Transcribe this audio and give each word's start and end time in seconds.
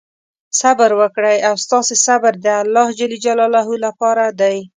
صبر 0.59 0.89
وکړئ 1.01 1.37
او 1.49 1.55
ستاسې 1.63 1.95
صبر 2.05 2.33
د 2.43 2.45
الله 2.61 2.87
لپاره 3.85 4.25
دی. 4.39 4.57